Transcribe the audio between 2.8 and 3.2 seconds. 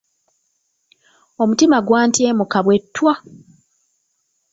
ttwa.